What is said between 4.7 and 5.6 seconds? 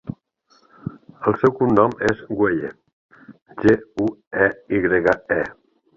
i grega, e.